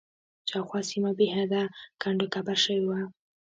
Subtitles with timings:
[0.49, 1.61] شاوخوا سیمه بېحده
[2.01, 2.99] کنډ و کپر شوې وه.